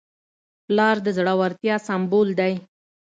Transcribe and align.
پلار 0.65 0.95
د 1.05 1.07
زړورتیا 1.17 1.75
سمبول 1.87 2.29
دی. 2.39 2.53